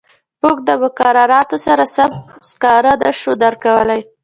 [0.41, 2.11] موږ د مقرراتو سره سم
[2.49, 4.01] سکاره نه شو درکولای.